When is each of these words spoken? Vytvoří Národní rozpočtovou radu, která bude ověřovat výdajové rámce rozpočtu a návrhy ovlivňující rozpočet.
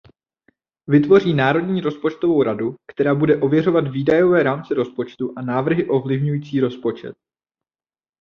Vytvoří 0.87 1.33
Národní 1.33 1.81
rozpočtovou 1.81 2.43
radu, 2.43 2.75
která 2.91 3.15
bude 3.15 3.41
ověřovat 3.41 3.87
výdajové 3.87 4.43
rámce 4.43 4.73
rozpočtu 4.73 5.33
a 5.37 5.41
návrhy 5.41 5.87
ovlivňující 5.89 6.59
rozpočet. 6.59 7.15